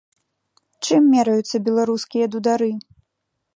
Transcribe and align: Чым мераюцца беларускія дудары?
Чым 0.87 1.01
мераюцца 1.13 1.61
беларускія 1.69 2.25
дудары? 2.37 2.71